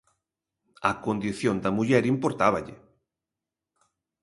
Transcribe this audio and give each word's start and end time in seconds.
A 0.89 0.91
condición 1.05 1.55
da 1.63 1.71
muller 1.77 2.03
importáballe. 2.13 2.75